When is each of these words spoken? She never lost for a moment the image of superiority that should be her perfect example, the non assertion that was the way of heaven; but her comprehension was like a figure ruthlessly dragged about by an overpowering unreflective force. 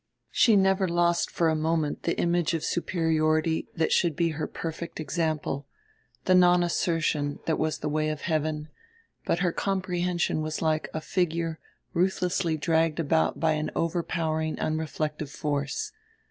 She 0.31 0.55
never 0.55 0.87
lost 0.87 1.29
for 1.29 1.47
a 1.47 1.55
moment 1.55 2.01
the 2.01 2.17
image 2.17 2.55
of 2.55 2.63
superiority 2.63 3.67
that 3.75 3.91
should 3.91 4.15
be 4.15 4.29
her 4.29 4.47
perfect 4.47 4.99
example, 4.99 5.67
the 6.25 6.33
non 6.33 6.63
assertion 6.63 7.37
that 7.45 7.59
was 7.59 7.77
the 7.77 7.87
way 7.87 8.09
of 8.09 8.21
heaven; 8.21 8.69
but 9.27 9.41
her 9.41 9.51
comprehension 9.51 10.41
was 10.41 10.59
like 10.59 10.89
a 10.91 11.01
figure 11.01 11.59
ruthlessly 11.93 12.57
dragged 12.57 12.99
about 12.99 13.39
by 13.39 13.51
an 13.51 13.69
overpowering 13.75 14.57
unreflective 14.59 15.29
force. 15.29 15.91